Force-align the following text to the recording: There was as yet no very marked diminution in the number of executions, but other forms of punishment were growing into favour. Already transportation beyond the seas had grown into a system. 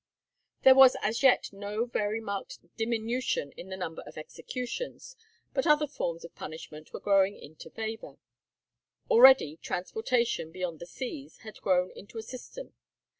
There 0.63 0.73
was 0.73 0.95
as 1.03 1.21
yet 1.21 1.53
no 1.53 1.85
very 1.85 2.19
marked 2.19 2.57
diminution 2.75 3.51
in 3.51 3.69
the 3.69 3.77
number 3.77 4.01
of 4.07 4.17
executions, 4.17 5.15
but 5.53 5.67
other 5.67 5.85
forms 5.85 6.25
of 6.25 6.33
punishment 6.33 6.91
were 6.91 6.99
growing 6.99 7.37
into 7.37 7.69
favour. 7.69 8.17
Already 9.11 9.57
transportation 9.57 10.51
beyond 10.51 10.79
the 10.79 10.87
seas 10.87 11.37
had 11.43 11.61
grown 11.61 11.91
into 11.91 12.17
a 12.17 12.23
system. 12.23 12.73